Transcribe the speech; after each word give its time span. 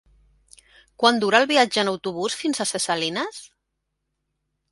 Quant 1.01 1.19
dura 1.23 1.41
el 1.41 1.45
viatge 1.51 1.83
en 1.83 1.91
autobús 1.91 2.37
fins 2.41 2.63
a 2.65 2.69
Ses 2.69 2.87
Salines? 2.91 3.43